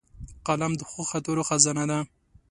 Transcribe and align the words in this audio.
قلم 0.47 0.73
د 0.77 0.81
ښو 0.89 1.01
خاطرو 1.09 1.47
خزانه 1.49 1.83
ده 1.89 1.99